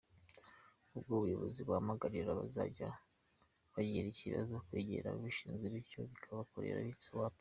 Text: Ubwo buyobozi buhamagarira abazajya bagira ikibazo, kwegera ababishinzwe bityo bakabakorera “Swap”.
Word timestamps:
Ubwo 0.95 1.11
buyobozi 1.21 1.59
buhamagarira 1.67 2.29
abazajya 2.33 2.89
bagira 3.73 4.07
ikibazo, 4.13 4.53
kwegera 4.65 5.05
ababishinzwe 5.09 5.65
bityo 5.73 5.99
bakabakorera 6.11 6.79
“Swap”. 7.07 7.29